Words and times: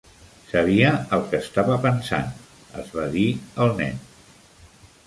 "Sabia 0.51 0.93
el 1.17 1.21
que 1.33 1.41
estava 1.47 1.77
pensant" 1.85 2.33
es 2.85 2.91
va 2.97 3.07
dir 3.19 3.29
el 3.67 3.79
nen. 3.85 4.03